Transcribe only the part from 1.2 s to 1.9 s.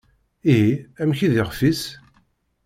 i d ixf-is?